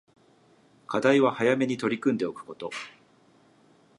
[0.87, 2.71] 課題は早めに取り組んでおくこと